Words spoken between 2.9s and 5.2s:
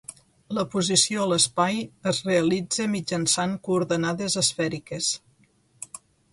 mitjançant coordenades esfèriques.